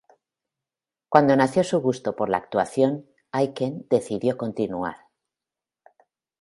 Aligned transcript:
Cuando 1.09 1.35
nació 1.35 1.63
su 1.63 1.79
gusto 1.79 2.15
por 2.15 2.27
la 2.27 2.37
actuación, 2.37 3.05
Aiken 3.31 3.85
decidió 3.87 4.35
continuar. 4.35 4.97